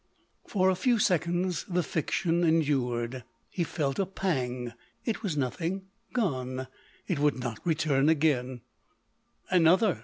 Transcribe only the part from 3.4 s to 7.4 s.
he felt a pang— it was nothing— gone; it would